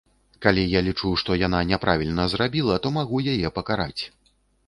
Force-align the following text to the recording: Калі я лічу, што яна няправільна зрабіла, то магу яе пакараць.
Калі 0.43 0.61
я 0.69 0.79
лічу, 0.87 1.11
што 1.21 1.35
яна 1.41 1.59
няправільна 1.73 2.25
зрабіла, 2.33 2.77
то 2.85 2.93
магу 2.97 3.17
яе 3.35 3.47
пакараць. 3.61 4.03